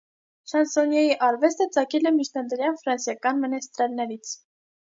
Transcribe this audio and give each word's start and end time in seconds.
Շանսոնիեի 0.51 1.11
արվեստը 1.27 1.67
ծագել 1.77 2.09
է 2.13 2.13
միջնադարյան 2.17 2.81
ֆրանսիական 2.81 3.45
մենեստրելներից։ 3.47 4.35